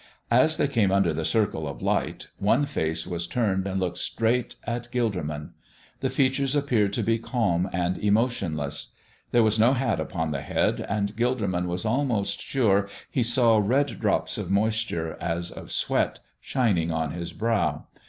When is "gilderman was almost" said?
11.15-12.41